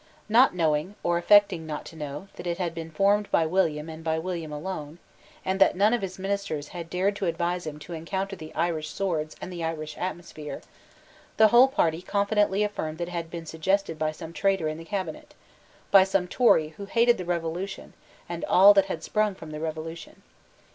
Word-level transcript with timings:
Not 0.27 0.55
knowing, 0.55 0.95
or 1.03 1.19
affecting 1.19 1.67
not 1.67 1.85
to 1.85 1.95
know, 1.95 2.27
that 2.35 2.47
it 2.47 2.57
had 2.57 2.73
been 2.73 2.89
formed 2.89 3.29
by 3.29 3.45
William 3.45 3.87
and 3.87 4.03
by 4.03 4.17
William 4.17 4.51
alone, 4.51 4.97
and 5.45 5.61
that 5.61 5.75
none 5.75 5.93
of 5.93 6.01
his 6.01 6.17
ministers 6.17 6.69
had 6.69 6.89
dared 6.89 7.15
to 7.17 7.27
advise 7.27 7.67
him 7.67 7.77
to 7.77 7.93
encounter 7.93 8.35
the 8.35 8.51
Irish 8.55 8.89
swords 8.89 9.35
and 9.39 9.53
the 9.53 9.63
Irish 9.63 9.95
atmosphere, 9.99 10.63
the 11.37 11.49
whole 11.49 11.67
party 11.67 12.01
confidently 12.01 12.63
affirmed 12.63 12.97
that 12.97 13.09
it 13.09 13.11
had 13.11 13.29
been 13.29 13.45
suggested 13.45 13.99
by 13.99 14.11
some 14.11 14.33
traitor 14.33 14.67
in 14.67 14.79
the 14.79 14.85
cabinet, 14.85 15.35
by 15.91 16.03
some 16.03 16.27
Tory 16.27 16.69
who 16.77 16.85
hated 16.85 17.19
the 17.19 17.25
Revolution 17.25 17.93
and 18.27 18.43
all 18.45 18.73
that 18.73 18.85
had 18.85 19.03
sprung 19.03 19.35
from 19.35 19.51
the 19.51 19.59
Revolution. 19.59 20.23